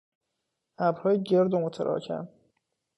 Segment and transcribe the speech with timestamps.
[0.77, 2.27] ابرهای گرد و متراکم